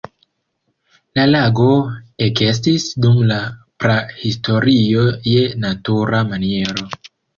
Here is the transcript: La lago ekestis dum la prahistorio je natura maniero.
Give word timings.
La 1.17 1.25
lago 1.33 1.67
ekestis 2.27 2.87
dum 3.05 3.19
la 3.33 3.37
prahistorio 3.85 5.05
je 5.35 5.45
natura 5.67 6.27
maniero. 6.33 6.89